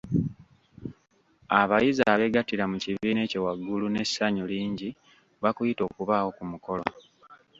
[1.59, 4.89] Abayizi abeegattira mu kibiina ekyo waggulu n’essanyu lingi
[5.43, 6.83] bakuyita okubaawo ku mukolo.